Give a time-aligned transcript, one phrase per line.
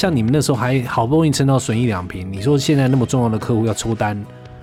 [0.00, 4.18] 像你们那时候还好不容易撑到损益两平，你说现在那么重要的客户要抽单，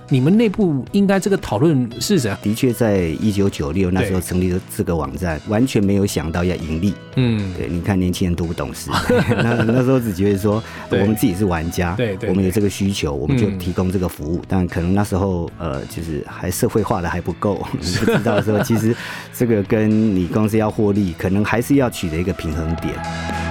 [0.09, 2.39] 你们内部应该这个讨论是怎样？
[2.41, 6.91] 的确，在一九九六那时候成立了这个网站，完全没有想到要盈利。
[7.18, 8.89] 嗯，对，你看年轻人多不懂事，
[9.29, 14.41] 那那时候只觉得说我们自己是玩家，对对，我们有这个需求，我们就提供这个服务。
[14.47, 18.95] 但可能那时候呃，就是还社会化的还不够， 你不知道说其实
[19.31, 23.46] 这个跟你公司要获利，可能还是要取得一个平衡点。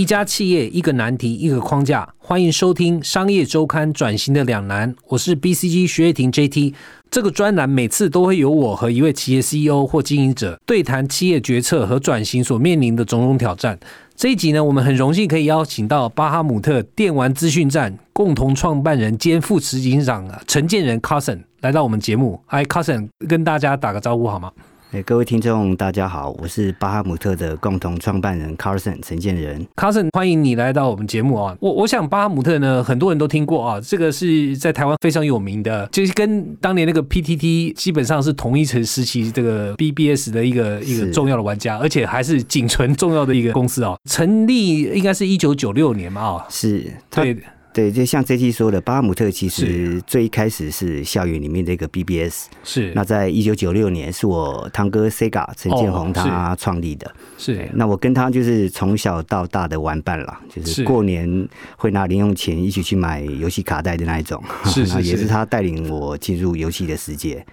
[0.00, 4.94] 一家企业一个难题一个框架，欢迎收听《商业周刊》转型的两难。
[5.08, 6.72] 我是 BCG 徐业婷 JT。
[7.10, 13.78] 这个专栏每次都会有我和一位企业 CEO 或经营者对谈企业决策和转型所面临的种种挑战。
[14.16, 22.40] 这一集呢，我们很荣幸可以邀请到巴哈姆特电玩资讯站共同创办人兼副执行长陈建仁 Cousin 来到我们节目。
[22.46, 24.50] 嗨，Cousin，跟大家打个招呼好吗？
[24.92, 29.64] 哎，各位听众，大家好，我是巴哈姆特的共同创办人 Carson 陈建仁。
[29.76, 31.56] Carson，欢迎你来到我们节目啊！
[31.60, 43.94] 我我想巴哈姆特呢，很多人都听过啊，这个是在台湾非常有名的，就是跟当年那个 PTT 基本上是同一层时期，这个 BBS 的一个一个重要的玩家，而且还是仅存重要的一个公司啊。
[44.10, 47.38] 成立应该是一九九六年嘛啊，是对。
[47.72, 52.48] 对，就像 J T 说的，巴姆特其实最一开始是校园里面的一个 B B S。
[52.64, 52.92] 是。
[52.96, 57.14] 那在一九九六年，是我堂哥 Sega 陈建宏他创立的。
[57.38, 57.68] 是。
[57.74, 64.42] 那我跟他就是从小到大的玩伴啦，就是过年会拿零用钱一起去买游戏卡带的那一种。
[64.64, 65.08] 是是 是。
[65.08, 67.46] 也是他带领我进入游戏的世界。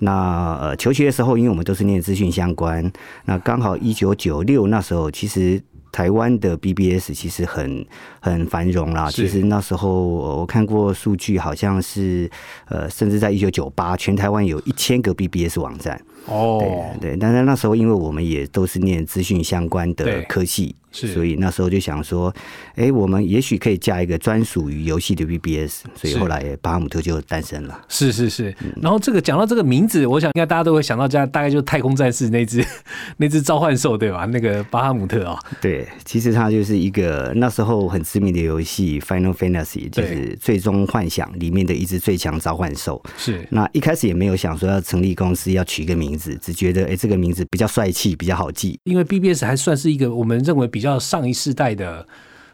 [0.00, 2.90] 那呃，求学的时候，因为我们都是念资讯相关，
[3.26, 5.62] 那刚好一九九六那时候，其实。
[5.92, 7.84] 台湾的 BBS 其实很
[8.20, 9.10] 很繁荣啦。
[9.10, 12.30] 其实那时候我看过数据，好像是
[12.68, 16.00] 呃，甚至在一九九八，全台湾有一千个 BBS 网站。
[16.26, 16.62] 哦，
[17.00, 20.76] 对，但是那时候因为我们也都是念资讯相关的科系。
[20.92, 22.34] 是，所以那时候就想说，
[22.74, 27.80] 哎，我们也许可以加一个专属于游戏的 BBS，所以后来巴哈姆特就诞生了。
[27.88, 28.52] 是是是，
[28.82, 32.66] 然后这个讲到这个名字，我想应该大家都会想到，家大概就是太空战士那只
[33.18, 34.24] 那只召唤兽对吧？
[34.32, 43.00] 那个巴哈姆特啊，对，其实它就是一个那时候很知名的游戏《Final Fantasy》，就是最终幻想里面的一只最强召唤兽。
[43.16, 48.76] 是，那一开始也没有想说要成立公司要取一个名字，只觉得哎这个名字比较帅气，比较好记。
[48.82, 50.80] 因为 BBS 还算是一个我们认为比。
[50.80, 52.06] 比较上一世代的。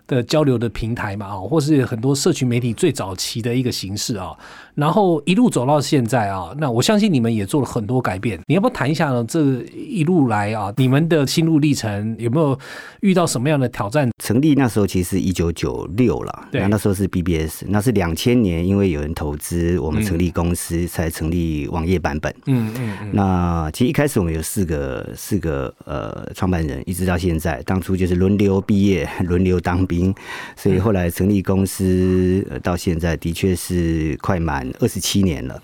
[0.09, 4.31] 的交流的平台嘛，啊，或是很多社群媒体最早期的一个形式啊，
[4.77, 8.39] 然后一路走到现在啊，那我相信你们也做了很多改变。
[8.47, 9.25] 你要不要谈一下呢？
[9.27, 9.41] 这
[9.75, 12.57] 一路来啊，你们的心路历程有没有
[13.01, 14.09] 遇到什么样的挑战？
[14.23, 22.31] 成立那时候其实一九九六了，对，那时候是 BBS，那是两千年，因为有人投资，我们成立公司才成立网页版本。
[22.45, 23.11] 嗯嗯嗯。
[23.13, 30.15] 那其实一开始我们有四个四个呃创办人，一直到现在，当初就是轮流毕业， 轮流当兵。
[30.55, 35.61] 所以后来成立公司，到现在的确是快满二十七年了。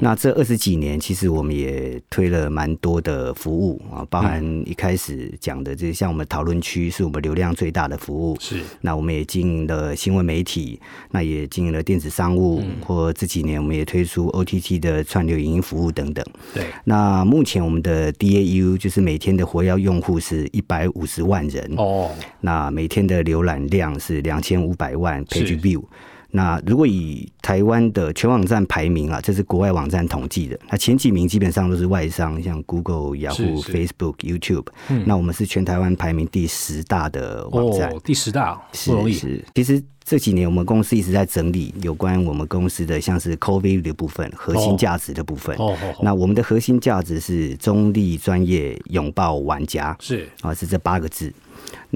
[0.00, 8.36] 那这二十几年，其实我们也推了蛮多的服务啊，包含一开始讲的，这像我们讨论区是我们流量最大的服务。
[8.40, 8.60] 是。
[8.80, 10.80] 那我们也经营了新闻媒体，
[11.12, 16.24] 那也经营了电子商务，或这几年我们也推出 OTT 的串流影音服务等等。
[16.52, 16.64] 对。
[16.82, 21.72] 那目前我们的 DAU 就是每天的活跃用户是一百五十万人。
[21.76, 22.10] 哦。
[22.40, 23.76] 那每天的浏览量。
[23.76, 25.84] 量是两千五百万 page view。
[26.36, 34.66] 那如果以台湾的全网站排名啊，这是国外网站统计的，那前几名基本上都是外商，像 Google、Yahoo、Facebook、YouTube。
[35.06, 38.54] 那我们是全台湾排名第十大的网站，第十大
[38.84, 39.14] 不容易。
[39.54, 45.56] 其实这几年我们公司一直在整理有关我们公司的像是 Value 的部分，核心价值的部分。
[45.56, 49.96] 哦那我们的核心价值是中立、专业、拥抱玩家。
[49.98, 51.32] 是啊，是这八个字。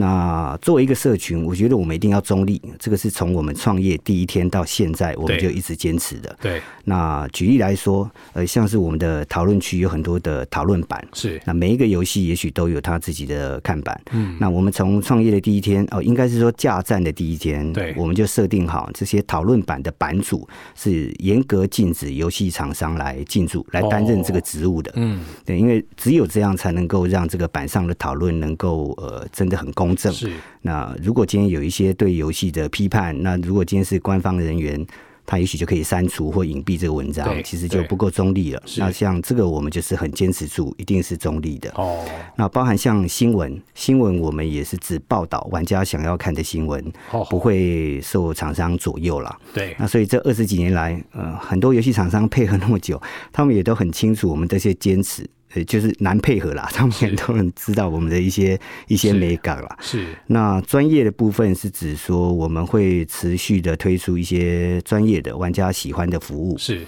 [0.01, 6.35] 那作为一个社群，我觉得我们一定要中立，这个是从我们创业第一天到现在，我们就一直坚持的。
[6.41, 6.59] 对。
[6.85, 11.39] 那举例来说，呃，像是我们的讨论区有很多的讨论版，是。
[11.45, 14.01] 那每一个游戏也许都有他自己的看板。
[14.13, 14.37] 嗯。
[14.41, 24.91] 那我们从创业的第一天，哦，应该是说架站的第一天，对，我们就设定好这些讨论版的版主是严格禁止游戏厂商来进驻、来担任这个职务的。
[24.97, 25.21] 嗯。
[25.45, 30.13] 对，因为只有这样才能够让这个板上的讨论能够呃真的很公正。
[30.13, 30.31] 是。
[30.63, 34.87] 那如果今天有一些对游戏的批判，那如果今天是官方人员，
[35.27, 38.61] 他也许就可以删除或隐蔽这个文章，其实就不够中立了。
[38.79, 41.71] 那像这个，我们就是很坚持住，一定是中立的。
[41.77, 42.05] 哦，
[42.37, 46.85] 那包含像新闻，新闻我们也是只报道玩家想要看的新闻，
[47.29, 49.39] 不会受厂商左右了。
[49.55, 53.01] 对，那所以这二十几年来，呃，很多游戏厂商配合那么久，
[53.31, 55.25] 他们也都很清楚我们这些坚持。
[55.55, 58.59] 呃就是难配合啦， 他们很多人知道我们的一些
[58.89, 59.77] 一些美感啦。
[59.81, 66.57] 是那专业的部分是指说我们会持续的推出一些专业的玩家喜欢的服务。
[66.59, 66.81] 是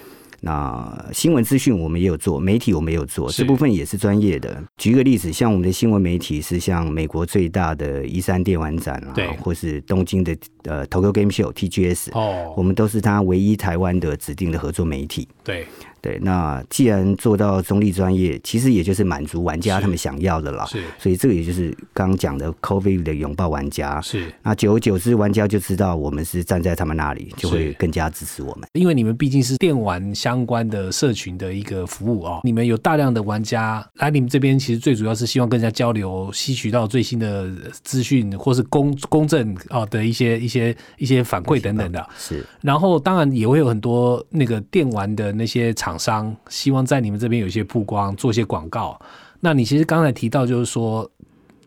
[0.44, 4.60] 那新闻资讯我们也有做，媒体我们也有做，这部分也是专业的。
[4.76, 15.28] 举个例子，像我们的新闻媒体是像美国最大的一三电玩展啊对，或是东京的呃 Tokyo Game Show TGS，、哦，我们都是他唯一台湾的指定的合作媒体。
[15.44, 15.66] 对
[16.00, 20.64] 对，那既然做到中立专业，其实也就是满足玩家他们想要的啦。
[20.66, 24.00] 是所以这个也就是刚刚讲的 COVID 的拥抱玩家。
[24.00, 28.68] 是，那久而久之，玩家就知道我们是站在他们那里，就会更加支持我们。
[28.72, 37.48] 因为你们毕竟是电玩相关的社群的一个服务哦，你们有大量的玩家来你们这边，其实最主要是希望跟人家交流，吸取到最新的
[37.84, 42.06] 资讯或是公公正啊的一些一些一些反馈等等的。
[42.18, 49.00] 是然后当然也会有很多那个电玩的那些厂商，希望在你们这边有一些曝光，做一些广告。
[49.40, 51.10] 那你其实刚才提到，就是说，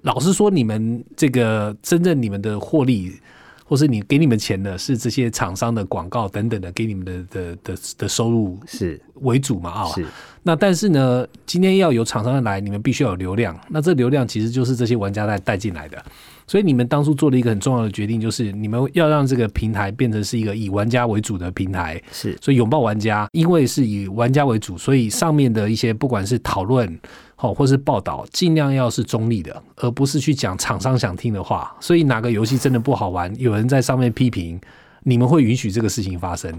[0.03, 3.11] 老实说，你们这个真正你们的获利，
[3.65, 10.05] 或是你给你们钱的是这些厂商的广告等等的，给你们的的的的收入是为主嘛啊、是
[10.43, 13.59] 那但是呢，今天要有厂商来，你们必须要有流量。
[13.67, 16.05] 那这流量其实就是这些玩家带带进来的。
[16.47, 22.01] 所以你们当初做了一个很重要的决定，就是你们要让这个平台变成是一个以玩家为主的平台。
[22.11, 26.99] 是所以拥抱玩家，因为是以玩家为主，所以上面的一些不管是讨论
[27.35, 31.75] 好或是报道，尽量要是中立的，而不是去讲厂商想听的话。
[31.79, 34.59] 所以哪个游戏真的不好玩，有人在上面批评，
[35.03, 36.53] 你们会允许这个事情发生，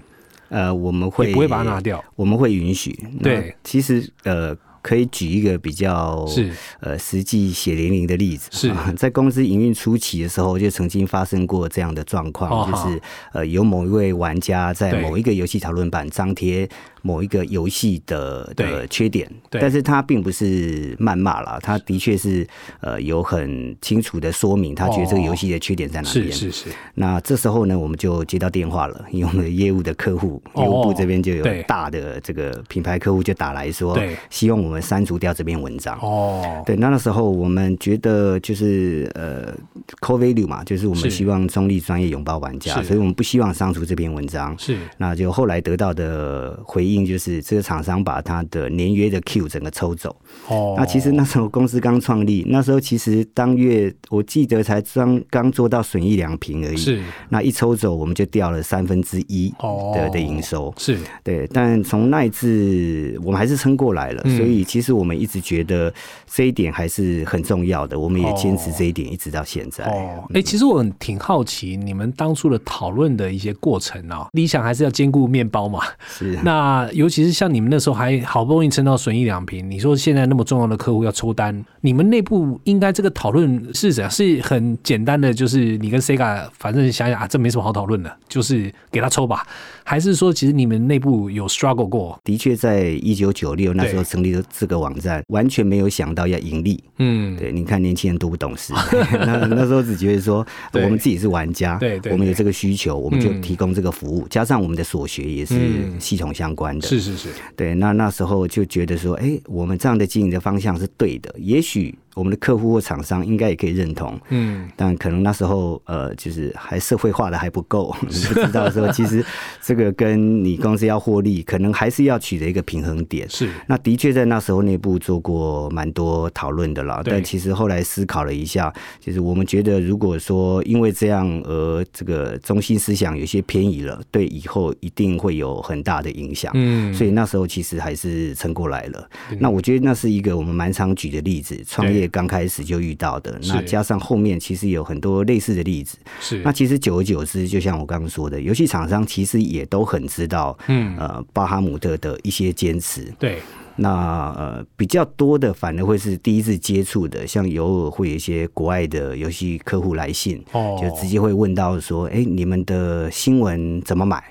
[0.49, 2.03] 呃，我们会不会把它拿掉。
[2.15, 2.99] 我们会允许。
[3.23, 4.57] 对其实呃，
[4.87, 6.53] 可以举一个比较是。
[6.81, 8.49] 呃实际血淋淋的例子。
[8.53, 8.69] 是。
[8.71, 13.01] 啊 在公司营运初期的时候，就曾经发生过这样的状况，哦就是
[13.33, 16.69] 呃有某一位玩家在某一个游戏讨论版张贴
[17.07, 19.61] 某一个游戏的的缺点，对。
[19.61, 22.45] 但是他并不是谩骂啦，他的确是
[22.81, 26.33] 呃有很清楚的说明，他觉得这个游戏的缺点在哪边。
[26.33, 33.97] 是是是，那这时候呢，我们就接到电话了， 因为我们的业务的客户，业务部这边就有大的这个品牌客户就打来说，
[34.29, 35.97] 希望我们删除掉这篇文章。
[36.01, 39.55] 哦，对，那那时候我们觉得就是呃
[40.01, 44.57] ，core value 嘛，就是我们希望中立专业拥抱玩家，所以我们不希望删除这篇文章。
[44.59, 44.77] 是。
[44.99, 50.15] 那就后来得到的回应就是，这个厂商把他的年约的 Q 整个抽走。
[50.49, 56.77] 哦，那其实那时候公司刚创立，那时候其实当月我记得才刚刚做到损益两平而已。
[56.77, 60.73] 是那一抽走，我们就掉了三分之一哦的的营收。
[60.79, 65.93] 是对，但从那一次我们还是撑过来了，嗯所以其实我们一直觉得
[66.27, 69.85] 这一点还是很重要的，我们也坚持哦这一点一直到现在。
[69.87, 75.81] 哦，哎、其实我很挺好奇你们当初的讨论的一些过程啊、理想还是要兼顾面包嘛。
[76.07, 84.11] 是那尤其是像你们那时候还好不容易撑到损益两平，你说现在那么重要的客户要抽单，你们内部应该这个讨论是怎样？
[84.11, 89.47] 是很简单的，就是你跟 Sega 反正想想啊，这没什么好讨论的，就是给他抽吧？
[89.89, 92.21] 还是说其实你们内部有 struggle 过？
[92.25, 96.83] 的确，在一九九六那时候成立了这个网站，完全没有想到要盈利。
[96.99, 98.73] 嗯，对，你看年轻人多不懂事，
[99.15, 102.13] 那那时候只觉得说我们自己是玩家，对对对。
[102.13, 103.41] 我们有这个需求，我们就嗯。
[103.41, 106.01] 提供这个服务，加上我们的所学也是嗯。
[106.01, 114.19] 系统相关的，是是是，对，那那时候就觉得说，哎、我们这样的经营的方向是对的，也许我们的客户或厂商应该也可以认同。
[114.31, 119.23] 嗯，但可能那时候，呃，就是还社会化的还不够，你 不知道说，其实
[119.63, 123.29] 这个跟你公司要获利，可能还是要取得一个平衡点。
[123.29, 136.51] 是那的确在那时候内部做过蛮多讨论的啦，但其实后来思考了一下，就是我们觉得如果说因为这样而这个中心思想有些偏移了，对以后一定会有很大的影响。
[136.55, 139.11] 嗯，所以那时候其实还是撑过来了。
[139.31, 143.39] 嗯那我觉得那是一个我们蛮常举的例子，创业对刚开始就遇到的。
[143.49, 145.99] 那加上后面其实有很多类似的例子。
[146.21, 153.13] 是那其实久而久之，就像我刚刚说的，游戏厂商其实也都很知道，嗯呃，巴哈姆特的一些坚持。
[153.19, 153.39] 对
[153.79, 153.91] 那
[154.37, 164.23] 呃比较多的反而会是第一次接触的，像偶尔会有一些国外的游戏客户来信，哦，就直接会问到说，哎、你们的新闻怎么买？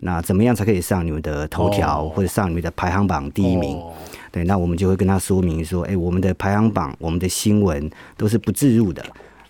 [0.00, 3.76] 那怎么样才可以上你们的头条、哦或者上你们的排行榜第一名？
[3.76, 3.92] 哦
[4.36, 9.02] 对，那我们就会跟他说明说，哎、我们的排行榜、我们的新闻都是不置入的。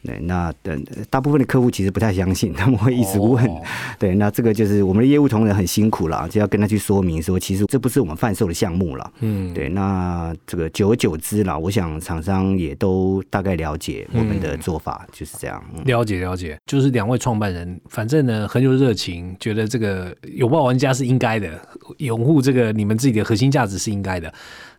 [0.05, 3.45] 对，那等大部分的客户其实不太相信，他们会一直问。
[3.47, 3.61] 哦
[3.99, 9.13] 对，那这个就是我们的业务同仁很辛苦了，就要跟他去说明说，其实这不是我们贩售的项目了。
[9.19, 15.61] 嗯，对，那这个久而久之啦，我想厂商也都大概了解我们的做法，就是这样。
[15.75, 21.51] 嗯了解了解，就是两位创办人，反正呢很有热情，觉得这个拥抱玩家是应该的，
[21.99, 24.33] 拥护这个你们自己的核心价值是应该的。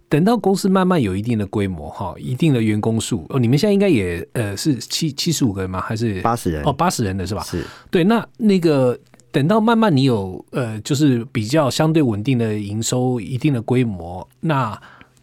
[0.10, 5.82] 等到公司慢慢有一定的规模哈，一定的员工数哦，你们现在应该也呃是七七十五个人吗？
[5.82, 6.64] 还是八十人？
[6.64, 7.44] 哦，八十人的是吧？
[7.44, 8.04] 是对。
[8.04, 8.98] 那那个
[9.32, 14.80] 等到慢慢你有呃，就是比较相对稳定的营收，一定的规模，那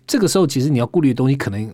[0.06, 1.72] 这个时候其实你要顾虑的东西可能。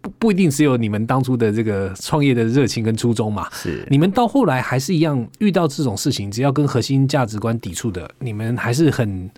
[0.00, 3.48] 不不一定只有你们当初的这个创业的热情跟初衷嘛？
[3.52, 9.30] 是你们到后来还是一样遇到这种事情，只要跟核心价值观抵触的，你们还是很。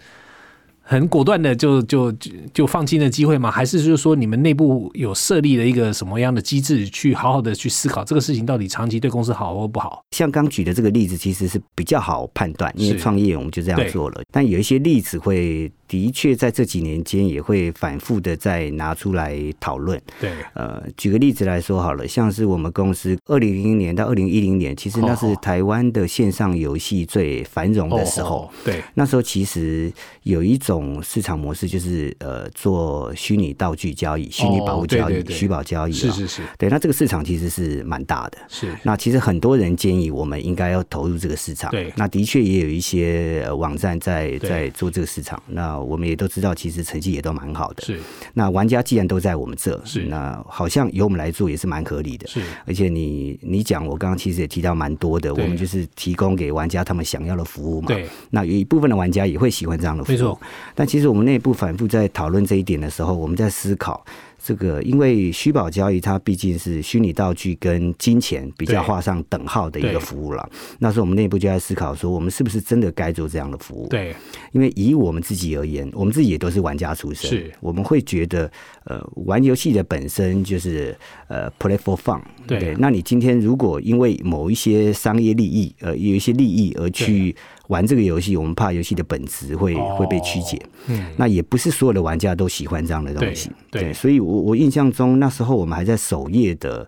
[0.87, 3.50] 很果断的就就就就放弃那机会吗？
[3.50, 10.05] 还是就是说你们内部有设立了一个什么样的机制，去好好的去思考这个事情到底长期对公司好或不好？
[10.11, 14.21] 像刚举的这个例子，其实是比较好判断，因为创业我们就这样做了。
[14.31, 19.99] 但有一些例子会的确在这几年间也会反复的再拿出来讨论。
[20.21, 28.50] 对，呃，举个例子来说好了，像是我们公司二零零零年到二零一零年，其实那是台湾的线上游戏最繁荣的时候。
[28.64, 29.91] 对，那时候其实
[30.25, 30.75] 有一种。
[30.75, 36.69] 种市场模式就是呃做虚拟道具交易、虚拟宝物交易、虚宝交易，是是是，对。
[36.69, 38.75] 那这个市场其实是蛮大的，是。
[38.83, 41.93] 那其实很多人建议我们应该要投入这个市场，对。
[41.97, 48.00] 那的确也有一些网站在在做这个市场，那我们也都知道，其实成绩也都蛮好的，是。
[48.33, 50.02] 那玩家既然都在我们这，是。
[50.04, 52.40] 那好像由我们来做也是蛮合理的，是。
[52.66, 58.07] 而且你你讲，我刚刚其实也提到蛮多的，我们就是提供给玩家他们想要的服务嘛，对。
[58.31, 60.40] 那有一部分的玩家也会喜欢这样的服务，没错。
[60.75, 64.04] 但其实我们内部反复在讨论这一点的时候，我们在思考
[64.47, 70.47] 这个，因为虚宝交易它毕竟是虚拟道具跟金钱比较画上等号的一个服务了。
[70.79, 73.89] 那时候我们内部就在思考说，我们是不是真的该做这样的服务？
[73.89, 74.15] 对，
[74.53, 78.51] 因为以我们自己而言，我们自己也都是玩家出身，是，我们会觉得，
[78.85, 80.95] 呃，玩游戏的本身就是
[81.29, 82.21] 呃，play for fun。
[82.47, 87.35] 对，那你今天如果因为某一些商业利益，呃，有一些利益而去。
[87.69, 90.61] 玩这个游戏，我们怕游戏的本质会会被曲解。
[90.87, 93.51] 嗯，那也不是所有的玩家都喜欢这样的东西。
[93.71, 96.87] 对，所以我我印象中那时候我们还在首页的。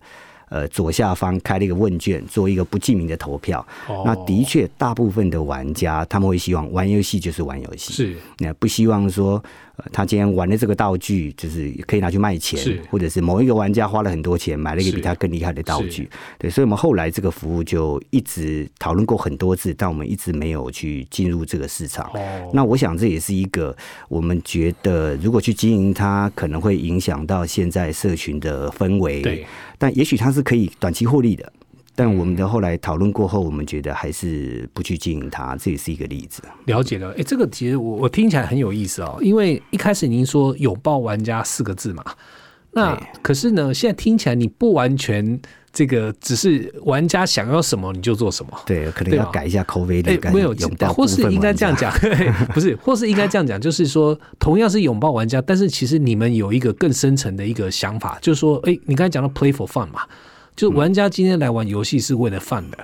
[0.49, 3.67] 呃，左下方开了一个问卷，做一个不记名的投票。
[4.05, 9.43] 那的确，大部分的玩家他们会希望玩游戏就是玩游戏，是那不希望说
[9.93, 12.59] 他今天玩的这个道具就是可以拿去卖钱，
[12.91, 16.09] 或者是某一个玩家花了很多钱买了一个比他更厉害的道具。
[16.39, 22.11] 对，所以我们后来这个服务就一直讨论过很多次，但我们一直没有去进入这个市场。
[22.53, 23.77] 那我想这也是一个
[24.09, 29.23] 我们觉得如果去经营它，可能会影响到现在社群的氛围。
[29.23, 29.47] 对。
[29.79, 31.53] 但也许它是可以短期获利的，
[31.97, 36.43] 但我们的后来讨论过后，我们觉得还是不去经营它，这也是一个例子。
[36.67, 42.05] 了解了，哎，这个其实我我听起来很有意思哦，因为一开始您说“拥抱玩家”四个字嘛，
[42.73, 45.41] 那可是呢，现在听起来你不完全
[45.73, 51.91] 这个，只是玩家想要什么你就做什么，对，可能要改一下口碑的，没有拥抱，或是应该这样讲，
[52.53, 60.03] 不是，或是应该这样讲，就是说，同样是拥抱玩家，但是其实你们有一个更深层的一个想法，就是说，哎，你刚才讲到 play for fun 嘛，
[60.57, 62.79] 就玩家今天来玩游戏是为了饭的。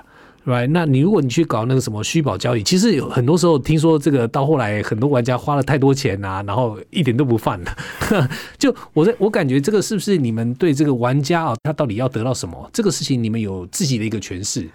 [0.45, 0.67] right？
[0.67, 7.73] 那你如果你去搞那个什么虚宝交易，其实有很多时候听说这个到后来很多玩家花了太多钱啊，然后一点都不犯的。
[8.59, 12.69] 就我在我感觉这个是不是你们对这个玩家啊，他到底要得到什么？
[12.73, 14.67] 这个事情你们有自己的一个诠释。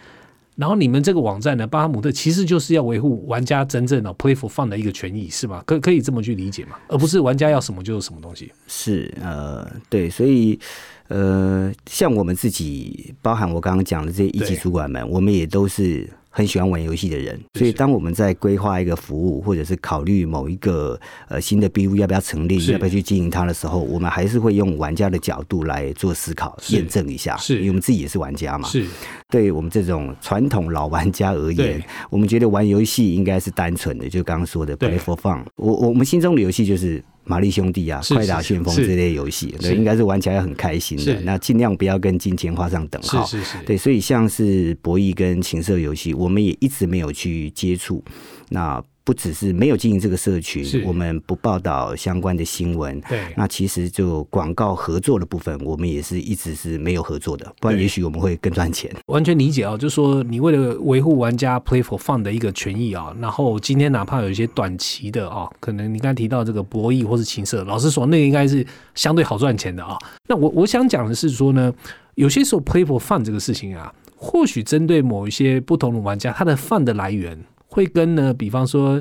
[0.57, 5.63] 然后你们这个网站呢，巴哈姆特其实就是要维护玩家真正的 playful fun 的一个权益，是吗？
[5.65, 6.73] 可可以这么去理解吗？
[6.89, 8.51] 而不是玩家要什么就是什么东西。
[8.67, 10.59] 是呃，对，所以。
[11.09, 17.41] 呃，像我们自己，包含我刚刚讲的这些一级主管们，我们也都是很喜欢玩游戏的人。
[17.55, 27.37] 所以，当我们在规划一个服务，或者是考虑某一个呃新的 BU 要不要成立，要不要去经营它的时候，我们还是会用玩家的角度来做思考，验证一下。
[27.39, 28.69] 是，因为我们自己也是玩家嘛。
[28.69, 28.87] 是，
[29.31, 35.43] 对我们这种传统老玩家而言，我们觉得玩游戏应该是单纯的，就刚刚说的 play for fun。
[35.57, 37.03] 我我们心中的游戏就是。
[37.29, 41.21] 玛丽兄弟啊，快打旋风这类游戏，对，应该是玩起来很开心的。
[41.21, 43.25] 那尽量不要跟金钱画上等号。
[43.27, 48.03] 是是是，对，所以像是博弈跟情色游戏，我们也一直没有去接触。
[48.51, 53.01] 那不只是没有经营这个社群，我们不报道相关的新闻。
[53.09, 58.95] 对，那其实就广告合作的部分，我们也是一直是没有合作的，不然也许我们会更赚钱。
[59.07, 69.97] 完全理解啊，就是说你为了维护玩家 play for fun 的一个权益啊，然后今天哪怕有一些短期的啊，可能你刚才提到这个博弈或是情色，老实说，那个应该是相对好赚钱的啊。
[70.27, 71.73] 那我我想讲的是说呢，
[72.17, 77.43] 有些时候 play for fun 这个事情啊，或许针对某一些不同的玩家，他的 fun 的来源。
[77.69, 79.01] 会跟呢，比方说，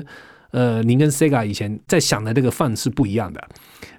[0.52, 3.42] 呃，您跟 Sega 以前在想的那个饭是不一样的。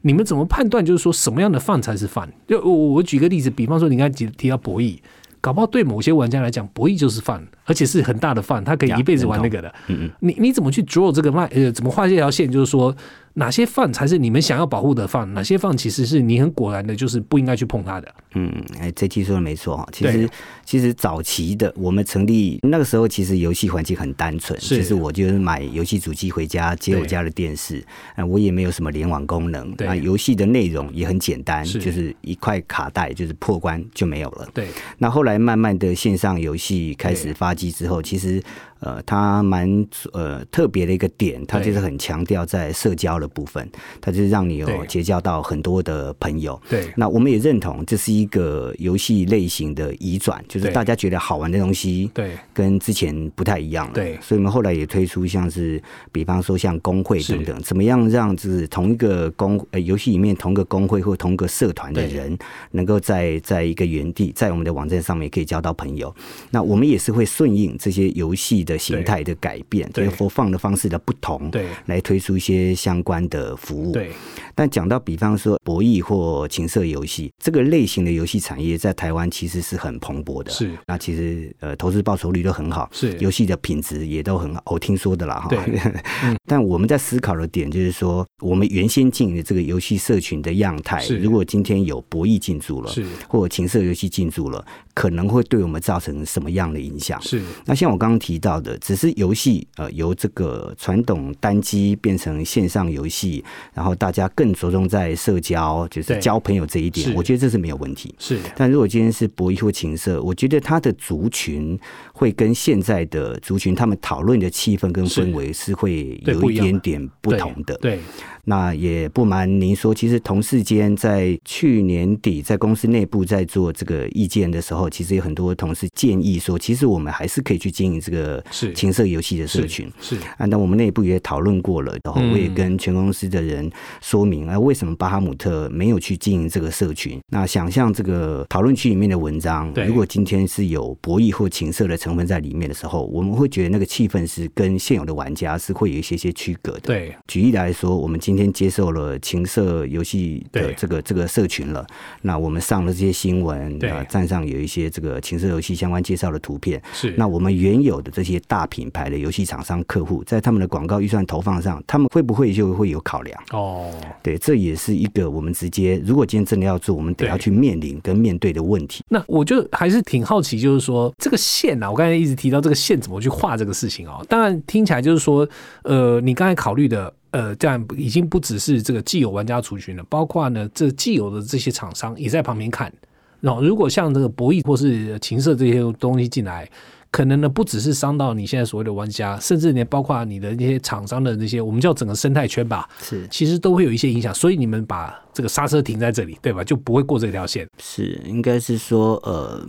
[0.01, 2.31] 你们怎么判断，就是说什么样的饭才是饭？
[2.47, 4.97] 就我我举个例子，比方说，你刚才提提到博弈，
[5.41, 9.73] 搞不好对某些玩家来讲，博弈就是饭，而且是很大的饭，他可以一辈子玩那个的。
[9.87, 10.11] 嗯嗯。
[10.21, 11.45] 你你怎么去 draw 这个脉？
[11.47, 12.49] 呃，怎么画这条线？
[12.49, 12.95] 就是说，
[13.39, 18.13] 哪些饭才是你们想要保护的饭，哪些饭其实是你很果然的，就是不应该去碰它的。
[18.35, 19.87] 嗯，哎，这期说的没错哈。
[19.93, 20.29] 其实，
[20.65, 27.83] 其实早期的我们成立那个时候，其实游戏环境很单纯，其实我就是买游戏主机回家接我家的电视，
[28.15, 34.47] 啊，我也没有什么联网功能，那游戏的内容也很简单，就是一块卡带，就是破关就没有了。
[34.53, 34.67] 对。
[34.97, 38.43] 那后来慢慢的线上游戏开始发迹之后，其实。
[38.79, 43.69] 呃，它蛮呃特别的一个点，它就是很强调在社交的部分，
[43.99, 46.59] 它就是让你有结交到很多的朋友。
[46.69, 53.93] 对，那我们也认同这是一个游戏类型的移转，就是大家觉得好玩的东西，对，跟之前不太一样了。
[53.93, 55.81] 对，所以我们后来也推出像是，
[56.13, 62.37] 比方说像工会等等，怎么样让就是同一个工呃游戏里面同个工会或同个社团的人，
[62.71, 66.15] 能够在在一个原地，在我们的网站上面可以交到朋友。
[66.49, 68.65] 那我们也是会顺应这些游戏。
[68.69, 73.91] 的形态的改变，对播放的方式的不同，对，来推出一些相关的服务。
[73.91, 74.11] 对，
[74.53, 80.51] 但讲到比方说博弈或情色游戏这个类型的游戏产业，在台湾其实是很蓬勃的。
[80.51, 84.61] 是，那其实呃，投资报酬率都很好，是，游戏的品质也都很好。
[84.67, 85.47] 我听说的啦，哈。
[85.49, 85.59] 对。
[86.45, 97.19] 但我们在思考的点就是说，我们原先进的这个游戏社群的样态，如果今天有博弈进驻了，是，或者情色游戏进驻了，可能会对我们造成什么样的影响？
[97.21, 97.41] 是。
[97.65, 98.58] 那像我刚刚提到。
[98.59, 108.13] 的只是游戏，呃，由这个传统单机变成线上游戏，然后大家更着重在社交，就是交朋友这一点，我觉得这是没有问题。
[108.19, 111.79] 是，但如果今天是博弈或情色，我觉得它的族群
[112.19, 117.77] 会跟现在的族群他们讨论的气氛跟氛围是会有一点点不同的。
[117.77, 117.97] 对。
[118.45, 129.89] 那也不瞒您说，其实同事间在去年底在公司内部在做这个意见的时候，其实有很多同事建议说，其实我们还是可以去经营这个情色游戏的社群。
[130.01, 133.69] 是啊，那我们内部也讨论过了，然后我也跟全公司的人
[134.01, 137.19] 说明啊，为什么巴哈姆特没有去经营这个社群？
[137.31, 146.79] 那想象这个讨论区里面的文章，如果今天是有博弈或情色的成分在里面的时候，我们会觉得那个气氛是跟现有的玩家是会有一些些区隔的。
[146.81, 151.85] 对，举例来说，我们今天接受了情色游戏的这个这个社群了，
[152.21, 163.43] 那我们上了这些新闻，啊，站上有一些这个情色游戏相关介绍的图片，是那我们原有的这些大品牌的游戏厂商客户，在他们的广告预算投放上，他们会不会就会有考量？
[163.51, 163.91] 哦，
[164.21, 169.03] 对，这也是一个我们直接，如果今天真的要做，我们得要去面临跟面对的问题。
[169.09, 174.25] 那我就还是挺好奇，就是说这个线啊，我刚才一直提到这个线怎么去画这个事情哦。
[174.27, 175.47] 当然听起来就是说，
[175.83, 177.13] 呃，你刚才考虑的。
[177.31, 182.91] 呃，这样已经不只是这个既有玩家族群了，包括呢，这既有的这些厂商也在旁边看。
[183.39, 186.67] 然后，如果像这个博弈或是情色这些东西进来，
[187.11, 194.33] 可能呢不只是伤到你现在所谓的玩家，甚至连包括你的那些厂商的那些，我们叫整个生态圈吧，是其实都会有一些影响。
[194.33, 195.19] 所以你们把。
[195.31, 196.61] 这个刹车停在这里，对吧？
[196.63, 197.65] 就不会过这条线。
[197.81, 199.65] 是，应该是说，呃，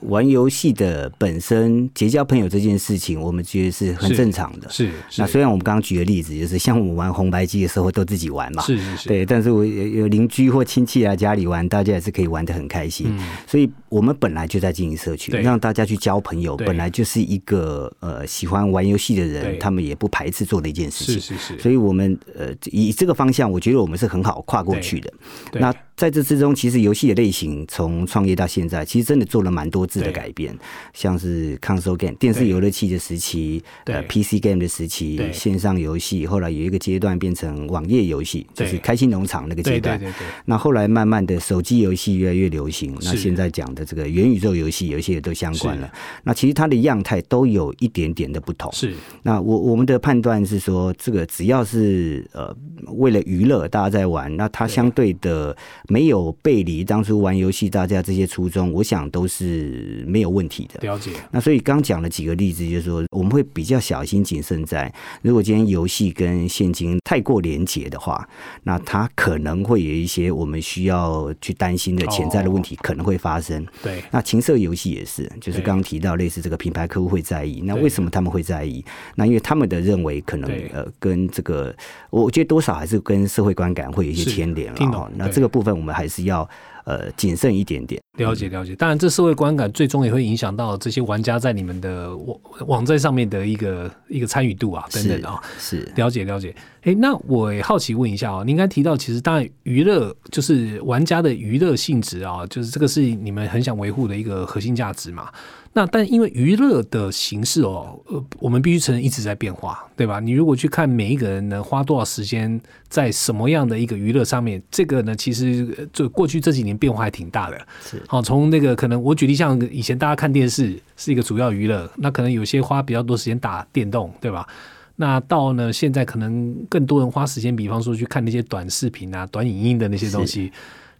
[0.00, 4.68] 玩游戏的本身结交朋友这件事情，我们觉得是很正常的。
[4.70, 4.90] 是。
[5.18, 9.08] 那虽然我们刚刚举的例子，就是像我们玩红白机的时候都自己玩嘛，是是是。
[9.08, 13.06] 对，但是我有邻居或亲戚来家里玩，大家也是可以玩的很开心。
[13.10, 13.20] 嗯。
[13.46, 21.14] 所以我们本来就在经营社区，让大家去交朋友，本来就是一个呃喜欢玩游戏的人，他们也不排斥做的一件事情。
[21.14, 21.58] 是是是。
[21.58, 25.12] 所以我们呃以这个方向，我觉得我们是很好跨过去的。
[25.52, 30.52] 那在这之中，其实游戏的类型从创业到现在，其实真的做了蛮多次的改变，
[30.92, 40.00] 像是 console game 电视游乐器的时期，呃 PC game 的时期，线上游戏，后来有一个阶段变成网页游戏，就是开心农场那个阶段。
[40.46, 45.88] 那后来慢慢的手机游戏越来越流行，那现在讲的这个元宇宙游戏，有一些也都相关了。
[46.24, 48.68] 那其实它的样态都有一点点的不同。
[48.72, 48.92] 是。
[49.22, 52.52] 那我我们的判断是说，这个只要是呃
[52.88, 55.56] 为了娱乐大家在玩，那它相对的。
[55.88, 60.80] 没有背离当初玩游戏大家这些初衷，我想都是没有问题的。
[60.80, 61.10] 了解。
[61.30, 68.26] 那所以刚讲了几个例子，就是说我们会比较小心谨慎，在如果今天游戏跟现金太过连结的话，
[68.62, 73.66] 那它可能会有一些我们需要去担心的潜在的问题可能会发生。
[73.82, 74.02] 对。
[74.10, 78.82] 那情色游戏也是，就是刚刚提到类似这个品牌客户会在意，那为什么他们会在意？
[79.16, 81.76] 那因为他们的认为可能呃跟这个，
[82.08, 85.12] 我觉得多少还是跟社会观感会有一些牵连了。
[85.16, 85.73] 那这个部分。
[85.76, 86.48] 我们还是要
[86.84, 88.00] 呃谨慎一点点。
[88.18, 95.42] 了解了解，当然这社会观感最终也会影响到这些玩家在你们的网网站上面的一个一个参与度啊等等的啊。
[95.58, 96.54] 是了解了解。
[96.82, 105.28] 哎，那我也好奇问一下啊，您刚提到其实当然娱乐就是玩家的娱乐性质啊，就是这个是你们很想维护的一个核心价值嘛。
[105.76, 110.20] 那但因为娱乐的形式哦，呃，我们必须承认一直在变化，对吧？
[110.20, 117.58] 你如果去看每一个人能，花多少时间在什么样的一个娱乐上面，这个呢，其实就过去这几年变化还挺大的。
[117.84, 124.46] 是，好，从那个可能我举例，像以前大家看电视是一个主要娱乐，那可能有些花比较多时间打电动，对吧？
[124.94, 130.52] 那到呢现在可能更多人花时间，比方说去看那些短视频啊、短影音的那些东西。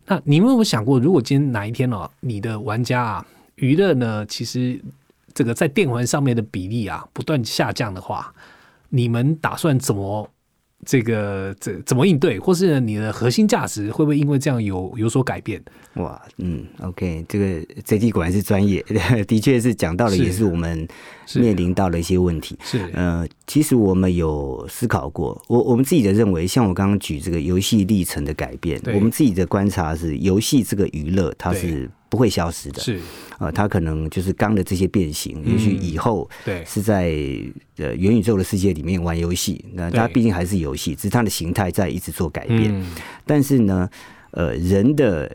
[0.06, 3.26] 那你们有没有想过，如果今天哪一天哦，你的玩家啊？
[3.56, 4.80] 娱乐呢，其实
[5.32, 8.32] 这个在电玩上面的比例啊不断下降的话，
[8.88, 10.28] 你们打算怎么
[10.84, 15.62] 这个这怎么应对，或是你的核心价值会不会因为这样有有所改变？
[15.94, 18.84] 哇，嗯，OK，这个 JD 果然是专业，
[19.26, 20.86] 的确是讲到了，也是我们
[21.36, 22.58] 面临到了一些问题。
[22.62, 31.90] 是，呃，其实我们有思考过，我我们自己的认为，像我刚刚举这个游戏历程的改变，我们自己的观察是，游戏这个娱乐它是。
[32.14, 33.00] 不会消失的，是。
[33.40, 36.64] 呃，它可能就是刚的这些变形，也许以后对。
[36.64, 37.10] 是在
[37.78, 42.86] 呃元宇宙的世界里面玩游戏，那它毕竟还是游戏，只是它的形态在一直做改变。
[43.26, 43.90] 但是呢，
[44.30, 45.28] 呃，人的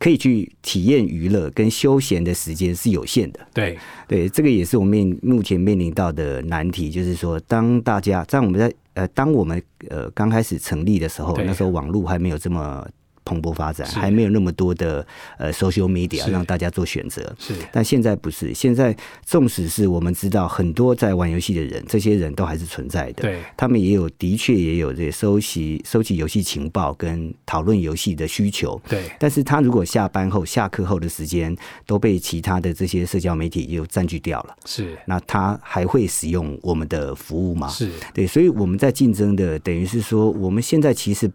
[0.00, 3.38] 可以去体验娱乐跟休闲的时间是有限的。
[3.54, 3.78] 对。
[4.08, 12.84] 对，这个也是我们面目前面临到的难题，就是说，当大家在我们在呃，当我们呃刚开始成立的时候，那时候网络还没有这么。
[13.28, 17.22] 蓬勃发展，还没有那么多的呃 social media 让大家做选择。
[17.38, 18.54] 是，但现在不是。
[18.54, 23.22] 现在纵使是我们知道很多在玩游戏的人，这些人都还是存在的。
[23.22, 28.80] 对，他们也有的确也有这收集收集游戏情报跟讨论游戏的需求。
[28.88, 37.68] 对，但是他如果下班后、下课后的时间都被其他的这些社交媒体又占据掉了，是，那他还会使用我们的服务吗？
[37.68, 41.30] 是对，所以我们在竞争的，等于是说，我们现在其实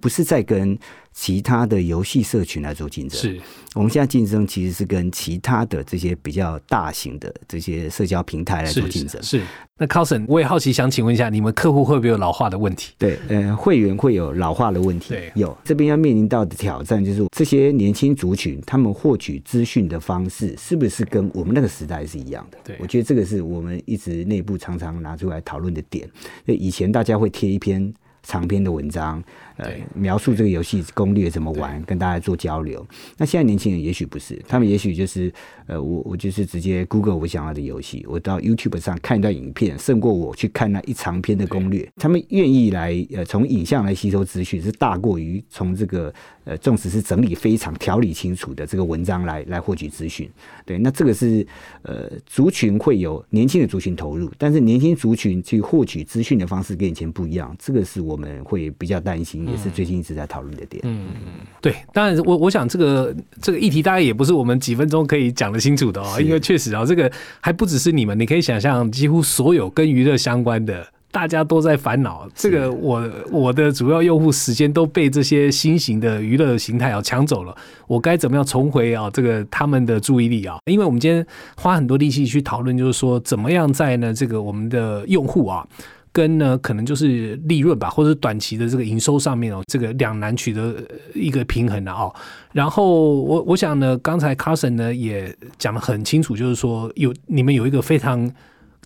[0.00, 0.78] 不是在跟。
[1.12, 3.40] 其他的游戏社群来做竞争，是
[3.74, 9.20] 我们现在竞争其实是跟其他的这些比较大型的这些社交平台来做竞争。
[9.20, 9.42] 是
[9.76, 12.92] 那 Cousin，我也好奇想请问一下，你们客户会不会有老化的问题？
[12.96, 15.08] 对，呃，会员会有老化的问题。
[15.08, 22.58] 对，有这边要面临到的挑战就是这些年轻族群他们获取资讯的方式是不是跟我们那个时代是一样的？
[22.62, 26.08] 对，我觉得这个是我们一直内部常常拿出来讨论的点。
[26.46, 27.92] 以前大家会贴一篇
[28.30, 29.22] 长篇的文章。
[29.56, 32.86] 呃，描述这个游戏攻略怎么玩，跟大家做交流。
[33.18, 35.30] 那现在年轻人也许不是，他们也许就是，
[35.66, 41.86] 呃，我我就是直接 Google 我想要的游戏，我到 YouTube 上看一段影片，胜过我去看那一长篇的攻略。
[41.96, 46.10] 他们愿意来呃从影像来吸收资讯，是大过于从这个
[46.44, 50.28] 呃，纵使是整理非常条理清楚的这个文章来来获取资讯。
[50.64, 51.46] 对，那这个是
[51.82, 59.46] 呃族群会有年轻的族群投入，但是年轻族群去获取资讯的方式跟以前不一样，这个是我们会比较担心。
[59.48, 60.82] 也是最近一直在讨论的点。
[60.86, 72.28] 嗯嗯，对，当然我我想这个这个议题大概也不是我们几分钟可以讲得清楚的哦，因为确实啊，这个还不只是你们，你可以想象，几乎所有跟娱乐相关的，大家都在烦恼。
[72.34, 80.58] 这个我我的主要用户时间都被这些新型的娱乐形态啊抢走了，我该怎么样重回啊这个他们的注意力啊？
[80.66, 85.66] 因为我们今天花很多力气去讨论，就是说怎么样在呢这个我们的用户啊。
[86.12, 90.74] 跟呢，可能就是利润吧，或者短期的这个营收上面哦，这个两难取得
[91.14, 92.12] 一个平衡的哦。
[92.50, 98.28] 然后我我想呢，刚才 Carson 呢也讲的很清楚，就是说有你们有一个非常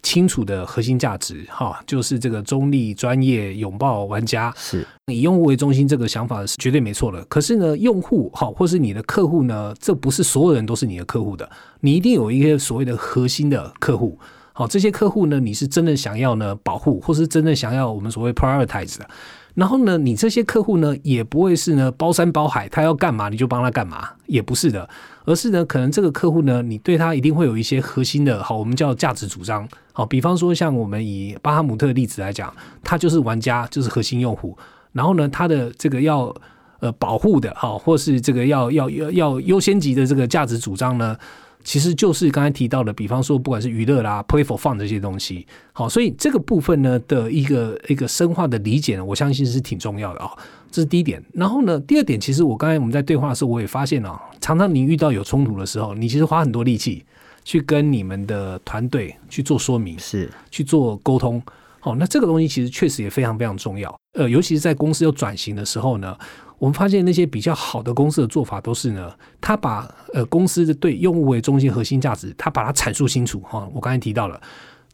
[0.04, 7.24] 清楚的核心价值哈，就是这个中立、专业、拥抱玩家，是以用户为中心这个想法是绝对没错的。
[7.24, 14.16] 可是呢，用户好，或是你的客户呢，这不是所有人都是你的客户的，你一定有一些所谓的核心的客户。
[14.52, 19.08] 好，这些客户呢，你是真的想要呢保护，或是真的想要我们所谓 prioritize 的。
[19.54, 24.88] 然后呢，你这些客户呢，也不会是呢包山包海，他要干嘛你就帮他干嘛，也不是的，
[25.24, 29.66] 而是呢，可能这个客户呢，你对他一定会有一些核心的，好，我们叫价值主张。
[29.92, 34.56] 好，比方说像我们以巴哈姆特的例子来讲，他就是玩家，就是核心用户。
[34.92, 36.34] 然后呢，他的这个要
[36.80, 41.16] 呃保护的，好，或是这个要要要要优先级的这个价值主张呢？
[41.64, 50.30] 其实就是刚才提到的，比方说不管是娱乐啦、play for fun 这些东西，好，所以这个部分呢的一个一个深化的理解呢，我相信是挺重要的啊。
[50.74, 51.22] 这是第一点。
[51.32, 57.04] 然后呢，第二点，其实我刚才我们在对话的时候，我也发现啊，常常你遇到有冲突的时候，你其实花很多力气
[57.44, 61.40] 去跟你们的团队去做说明，是去做沟通。
[61.78, 63.94] 好，那这个东西其实确实也非常非常重要。
[64.14, 66.16] 呃，尤其是在公司要转型的时候呢。
[66.56, 73.68] 我们发现那些比较好的公司的做法都是呢，他把呃公司的对用户为中心核心价值，他把它阐述清楚哈。
[73.74, 74.40] 我刚才提到了。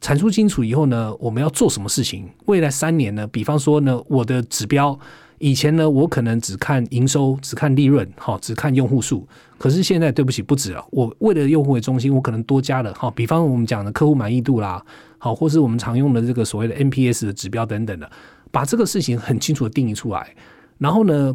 [0.01, 2.27] 阐述清楚以后呢，我们要做什么事情？
[2.47, 4.99] 未来三年呢，比方说呢，我的指标
[5.40, 9.26] 以前呢，我可能只看营收，只看利润，好，只看用户数。
[9.57, 10.87] 可是现在，对不起，不止了。
[10.90, 14.85] 我为了用户为中心，我可能多加了好，比方我们讲的客户满意度啦，
[15.18, 18.11] 好，或是我们常用的这个所谓的 NPS 的指标等等的，
[18.50, 20.35] 把这个事情很清楚的定义出来，
[20.76, 21.35] 然后呢，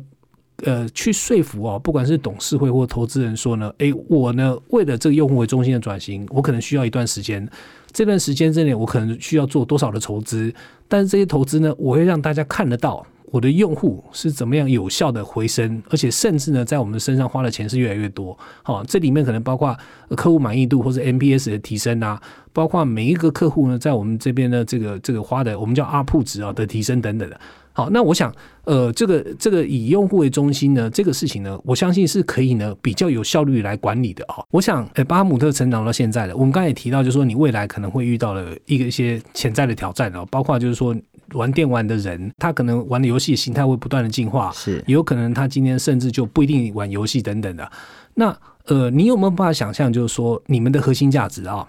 [0.64, 7.48] 呃，去说服哦，不管是董事会或投资人说呢，诶，我呢为了这个用户为中心的转型，我可能需要一段时间。
[7.92, 10.54] 这段时间之内，我可能需要做多少的投资？
[10.88, 18.38] 但是这些投资呢，我会让大家看得到我的用户是怎么样有效的回升，而且甚至呢，在我们身上花的钱是越来越多。
[18.64, 19.78] 好，这里面可能包括
[20.12, 22.18] 客户满意度或者 NPS 的提升啊，
[22.54, 27.38] 包括每一个客户呢，在我们这边的这个这个花的我们叫 UP 值啊的提升等等的。
[27.74, 34.36] 好，那我想，呃，这个这个以用户为中心呢，这个事情呢，我相信是可以呢比较有效率来管理的啊。
[34.50, 40.96] 我想，巴姆特成长到现在了，我们刚才也提到，就是说你未来可能会遇到了一个一些潜在的挑战哦，包括就是说
[41.34, 47.72] 玩电玩的人，他可能玩的游戏形态会不断的进化，是有可能他今天甚至就不一定玩游戏等等的。
[48.14, 51.68] 那呃，你有没有办法想象，就是说你们的核心价值啊，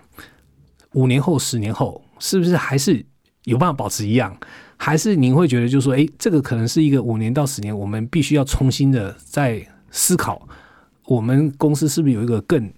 [0.93, 3.05] 五年后、十年后，是不是还是
[3.45, 4.37] 有办法保持一样？
[4.79, 10.47] 还是您会觉得，就是说，哎，这个可能是一个五年到十年，我们必须要重新的在思考，
[11.07, 12.71] 我们公司是不是有一个更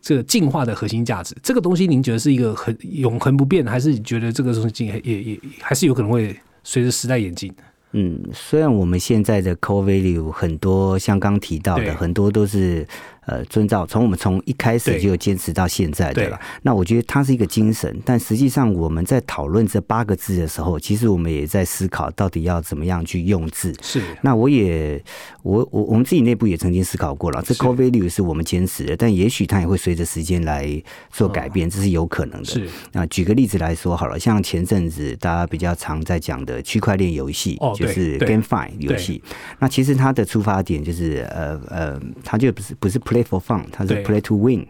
[0.00, 1.36] 这个进化的核心价值？
[1.42, 7.52] 这个东西，您觉得是一个很永恒不变，还是觉得这个东西也也也还是有可能会随着时代演进？
[7.92, 12.86] 嗯，虽然我们现在的 core value 很多，像刚提到的，很多都是。
[13.28, 16.40] 呃，遵照从我们从一开始就坚持到现在的了。
[16.62, 23.70] 那我觉得它是一个精神，但实际上我们在讨论这八个字的时候，其实我们也在思考到底要怎么样去用字。
[23.82, 24.02] 是。
[24.22, 25.02] 那我也
[25.42, 32.46] 我我我们自己内部也曾经思考过了，这 core value 是我们坚持的，但也许它也会随着时间来做改变，这是有可能的。
[32.46, 32.66] 是。
[32.92, 39.22] 那举个例子来说好了，像前阵子大家比较常在讲的区块链游戏，就是 GameFi 游戏。
[39.58, 43.17] 那其实它的出发点就是呃呃，它就不是不是 play。
[43.22, 44.66] Play for fun，它是 Play to win。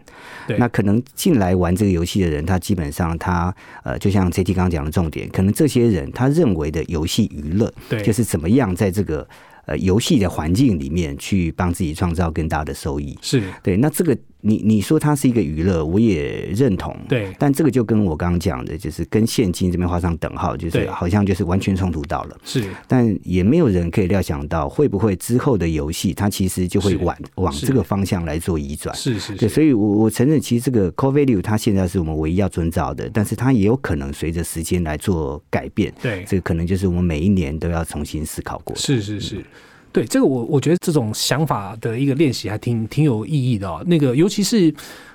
[0.58, 9.26] 那可能进来玩这个游戏的人，他基本上他呃，就像 JT 刚刚讲的重点，可能这些人他认为的游戏娱乐，就是怎么样在这个。
[9.68, 13.76] 呃，游戏的环境里面去帮自己创造更大的收益，是对。
[13.76, 16.96] 那这个你你说它是一个娱乐，我也认同。
[17.08, 22.36] 对，但这个就跟我刚刚讲的，就是跟现金这边画上等号，就是好像就是完全冲突到了。
[22.44, 28.94] 是，但也没有人可以料想到会不会之后的游戏，它其实就会往往这个方向来做移转。
[28.94, 29.48] 是是，对。
[29.48, 35.92] 所以我我承认，其实这个 core value 它现在是我们唯一要遵照的，但是它也有可能随着时间来做改变。
[36.00, 38.76] 对，这个可能就是我们每一年都要重新思考过。
[38.76, 39.44] 是是是。
[39.92, 43.82] 对这个，我我觉得这种想法的一个练习还挺挺有意义的哦。
[43.86, 44.72] 那个，尤其是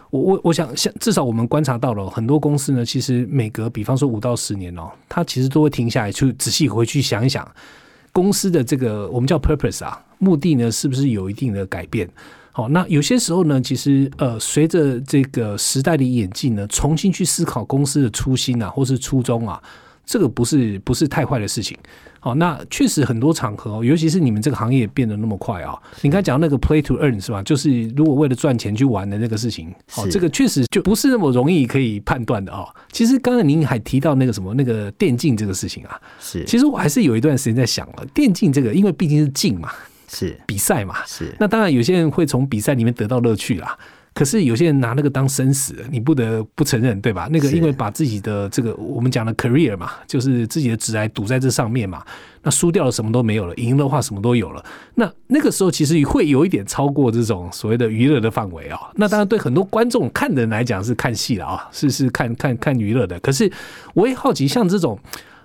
[0.09, 7.49] 我我我想，像至少我们观察到了很多公司呢，其实每隔比方说五到十年哦，它其实都会停下来去仔细回去想一想
[8.11, 12.07] 公司的这个我们叫 purpose 啊，目的呢是不是有一定的改变？
[12.51, 19.59] 好，那有些时候呢，其实呃，随着这个时代的演进呢，重新去思考公司的初心啊，或是初衷啊，
[20.05, 21.77] 这个不是不是太坏的事情。
[22.19, 25.77] 好，那确实很多场合，尤其是你们这个行业变得那么快啊！
[26.01, 27.43] 你刚才讲那个 play to earn 是吧？
[27.43, 32.65] 就是如果为了赚钱去玩的那个事情，好，这个确实就不是那么容易可以判断的啊。
[32.93, 39.69] 其实刚才您还提到那个什么那个电竞这个事情啊，是，其实我还是有一段时间在想了，电竞这个，因为毕竟是竞嘛，
[40.07, 41.35] 是比赛嘛，是。
[41.37, 43.77] 那当然有些人会从比赛里面得到乐趣啦。
[44.13, 47.27] 可是有些人拿那个当生死，你不得不承认，对吧？
[47.31, 52.03] 那个因为把自己的这个我们讲的 career 嘛，就是自己的职来赌在这上面嘛，
[52.41, 54.63] 那输掉了什么都没有了，赢的话什么都有了。
[54.95, 58.79] 那那个时候其实会有一点超过这种所谓的娱乐的范围啊。
[58.95, 63.19] 那当然对很多观众看的人来讲是看戏了啊，是是看看看娱乐的。
[63.19, 63.51] 可是
[63.93, 64.99] 我也好奇，像这种。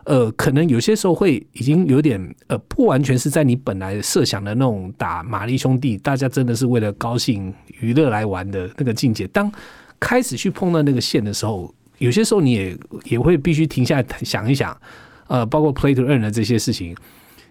[0.08, 9.26] 呃，可能有些时候会已经有点呃，不完全是在你本来设想的那种打玛丽兄弟，大家真的是为了高兴娱乐来玩的那个境界。
[9.26, 9.52] 当
[10.00, 14.74] 开始去碰到那个线的时候，有些时候你也也会必须停下来想一想，
[15.28, 16.96] 呃，包括 play to earn 的这些事情，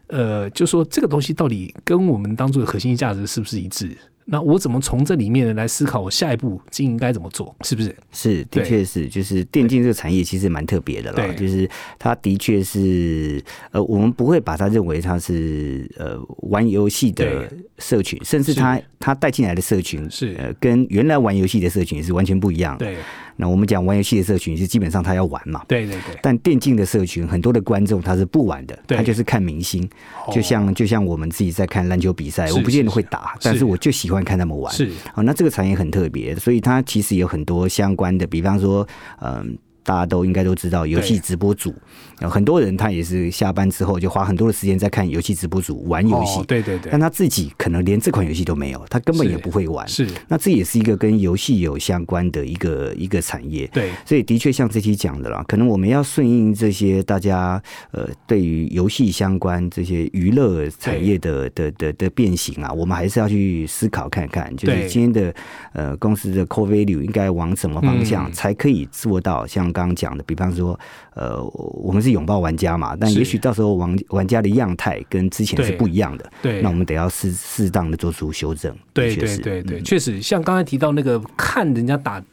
[0.07, 3.95] 呃，就说这个东西到底跟我们当初的核心价值是不是一致？
[4.29, 7.55] 那我怎么从这里面来思考我下一步经营该怎么做？
[7.61, 7.95] 是不是？
[8.11, 11.33] 是，的确是，就是电竞这个产业其实蛮特别的啦。
[11.33, 22.77] 就是它的确是，呃，我们不会把它认为它是呃玩游戏的社群，甚至它它带进来的社群是呃跟原来玩游戏的社群是完全不一样。
[22.77, 22.97] 对。
[23.37, 29.87] 那我们讲玩游戏的社群是基本上他要玩嘛，对对对，但电竞的社群很多的观众他是不玩的，他就是看明星，
[30.25, 30.33] 哦。
[30.33, 34.73] 就像就像我们自己在看篮球比赛，我不见得会打，但是我就喜欢看他们玩。
[34.73, 34.89] 是。
[35.13, 38.87] 啊，那这个产业很特别，所以它其实有很多相关的，比方说，
[39.21, 41.73] 嗯、大家都应该都知道，游戏直播主，
[42.19, 46.91] 呃很多人他也是下班之后就花很多的时间在看游戏直播组玩游戏，哦对对对。
[46.91, 49.87] 但，他自己可能连这款游戏都没有，他根本也不会玩。
[49.87, 53.67] 是，那这也是一个跟游戏有相关的一个一个产业。
[53.67, 53.91] 对。
[54.05, 65.33] 所以的确像这期讲的啦，可能我们要顺应这些大家呃对于游戏相关这些娱乐产业的的的的变形啊，我们还是要去思考看看，就是今天的
[65.73, 68.31] 呃公司的 core value 应该往什么方向嗯。
[68.31, 70.79] 才可以做到像刚刚讲的，比方说
[71.17, 76.61] 呃我们是拥抱玩家嘛，但也许到时候玩玩家的样态跟之前是不一样的，对。
[76.61, 78.75] 那我们得要适适当的做出修正。
[78.93, 79.83] 对对对对，嗯。
[79.83, 82.23] 确实，像刚才提到那个看人家打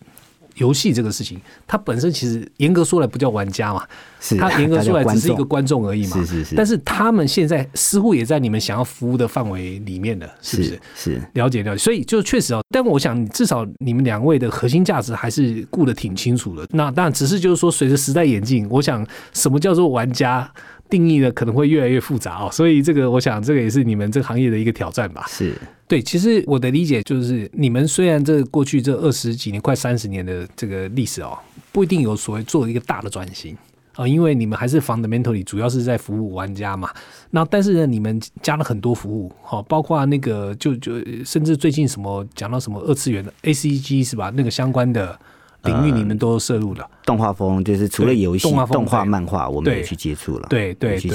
[0.57, 3.85] 游戏这个事情，它本身其实严格说来不叫玩家嘛，
[4.21, 6.17] 是他严格说来只是一个观观众而已嘛。
[6.19, 10.81] 是是是但是他们现在似乎也在你们想要服务的范围里面了，是不是？
[10.95, 16.67] 是了解了解，所以就确实哦，但我想至少你们两位的核心价值还是顾得挺清楚的。
[16.71, 20.51] 那当然，只是就是说，随着时代演进，我想什么叫做玩家
[20.89, 22.51] 定义的可能会越来越复杂哦。
[22.53, 25.25] 所以这个，我想这个也是你们这个行业的一个挑战吧。
[25.29, 25.55] 是
[25.87, 31.39] 对，其实我的理解就是，你们虽然这过去这二十几年、快三十年的这个历史哦，
[31.73, 33.57] 不一定有所谓做一个大的转型
[33.97, 36.91] 啊、因为你们还是 fundamentally 主要是在服务玩家嘛。
[37.31, 40.95] 那但是呢，你们加了很多服务，好、包括那个就就
[41.25, 44.33] 甚至最近什么讲到什么二次元的 ACG 是吧？
[44.35, 45.17] 那个相关的
[45.65, 46.89] 领域你们都涉入了。
[47.05, 50.47] 动画风，就是除了对游戏、动画漫画，我们也去接触了。
[50.49, 51.11] 对对对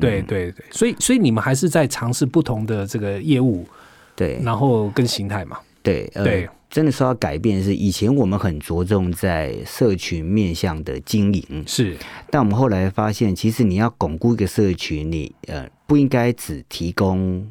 [0.00, 3.66] 对对对，所以所以你们还是在尝试不同的这个业务，
[4.14, 4.40] 对。
[4.42, 5.58] 然后跟形态嘛。
[5.82, 6.48] 对呃对。
[6.68, 11.96] 真的说要改变是，以前我们很着重在社群面向的经营，是。
[12.30, 17.44] 但我们后来发现，其实你要巩固一个社群，你呃不应该只提供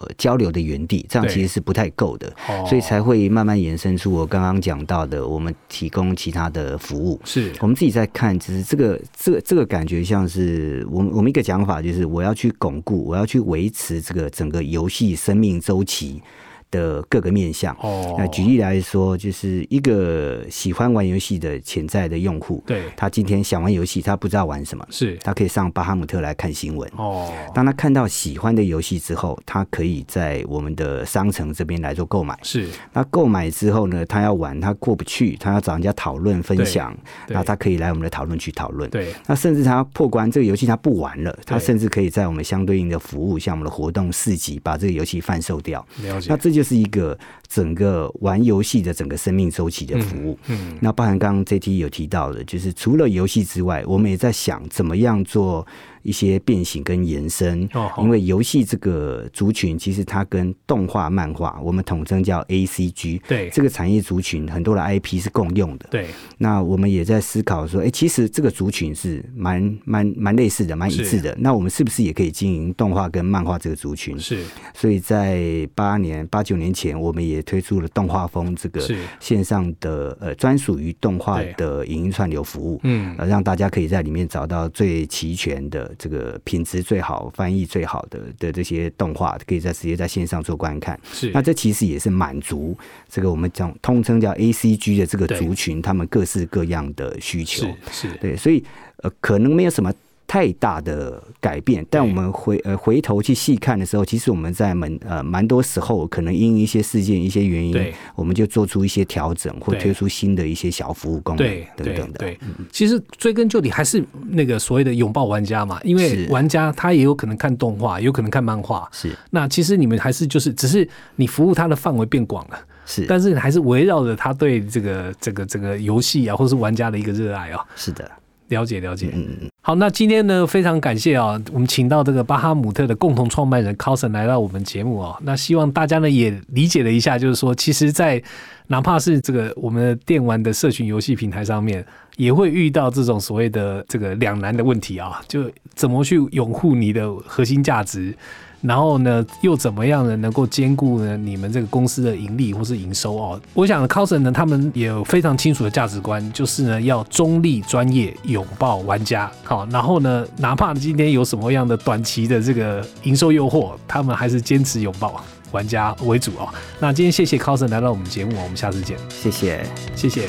[0.00, 2.26] 呃交流的原地，这样其实是不太够的。
[2.48, 7.20] 哦所以才会慢慢延伸出我刚刚讲到的，我们提供其他的服务。
[7.24, 16.22] 是我们自己在看，只是这个这个这个感觉像是我们我们一个讲法，就是我要去巩固，我要去维持这个整个游戏生命周期
[16.70, 17.76] 的各个面向。
[17.80, 26.90] 哦那举例来说，就是一个喜欢玩游戏的潜在的用户，对他今天想玩游戏，他不知道玩什么，是他可以上巴哈姆特来看新闻。
[26.96, 32.38] 哦当他看到喜欢的游戏之后，他可以在我们的商城这边来做购买。
[32.42, 36.96] 是那购买之后呢，他要玩，他过不去，他要找人家讨论分享，
[37.28, 38.88] 那他可以来我们的讨论区讨论。
[38.90, 45.84] 对那甚至他破关这个游戏他不玩了，他甚至可以在我们相对应的服务，像我们的活动市集，把这个游戏贩售掉。
[46.02, 47.18] 了解那这就是一个
[47.48, 50.38] 整个玩游戏的整个生命周期的服务。
[50.46, 55.66] 嗯那包含刚刚 JT 有提到的，就是除了游戏之外，我们也在想怎么样做
[56.02, 57.68] 一些变形跟延伸。
[57.74, 63.20] 哦因为游戏这个族群，其实它跟动画、漫画，我们统称叫 ACG。
[63.28, 65.86] 对这个产业族群很多的 IP 是共用的。
[65.90, 66.06] 对
[66.38, 71.36] 那我们也在思考说，哎、其实这个族群是蛮蛮蛮类似的，蛮一致的。
[71.38, 74.18] 那我们是不是也可以经营动画跟漫画这个族群？
[74.18, 74.42] 是
[74.74, 78.80] 所以在八年、八九年前，我们也推出了动画风这个
[79.18, 82.80] 线上的呃专属于动画的影音串流服务。
[82.84, 90.98] 嗯呃，让大家可以在里面找到最齐全的这个品质最好、翻译最好的的这些动画，可以在直接在线上做观看。
[91.12, 92.76] 是那这其实也是满足
[93.08, 97.66] 这个我们讲通称叫 A C G 的这个族群，他们各式各样的需求。
[97.90, 98.64] 是是对，所以
[99.02, 99.92] 呃，可能没有什么
[100.30, 112.18] 太大的改变，但我们回呃回头去细看的时候，其实我们在蛮呃蛮多时候，可能因一些事件、一些原因对，我们就做出一些调整，或推出新的一些小服务功能等等的。
[112.20, 112.38] 对，
[112.70, 118.88] 其实追根究底还是那个所谓的拥抱玩家嘛，因为玩家他也有可能看动画，有可能看漫画。
[118.92, 119.10] 是。
[119.30, 123.04] 那其实你们还是就是，只是你服务他的范围变广了，是。
[123.08, 128.08] 但是还是围绕着他对这个这个这个游戏啊，或是玩家的一个热爱啊、是的，
[128.50, 129.10] 了解了解。
[129.14, 135.16] 嗯嗯嗯，好，那今天呢，非常感谢啊，我们请到这个巴哈姆特的共同创办人 Cousin 来到我们节目哦。
[135.22, 138.22] 那希望大家呢也理解了一下，就是说，其实，在
[138.66, 141.84] 哪怕是这个我们的电玩的社群游戏平台上面，
[142.16, 148.14] 也会遇到这种所谓的这个两难的问题啊，就怎么去拥护你的核心价值。
[148.62, 150.14] 然后呢，又怎么样呢？
[150.16, 153.40] 能够兼顾呢你们这个公司的盈利或是营收哦？
[153.54, 159.30] 我想 Cousin 呢，他们也有非常清楚的价值观，就是呢要中立、专业、拥抱玩家。
[159.44, 166.48] 好，然后呢，哪怕今天有什么样的短期的这个营收诱惑，他们还是坚持拥抱玩家为主哦。
[166.78, 169.64] 那今天谢谢 Cousin 来到我们节目哦，我们下次见，谢谢。
[169.96, 170.28] 谢谢。